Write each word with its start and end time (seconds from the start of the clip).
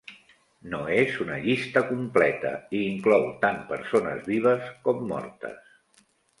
No 0.69 0.79
és 0.95 1.17
una 1.25 1.37
llista 1.43 1.83
completa 1.91 2.55
i 2.79 2.83
inclou 2.95 3.29
tant 3.45 3.63
persones 3.71 4.27
vives 4.33 4.75
com 4.89 5.09
mortes. 5.15 5.81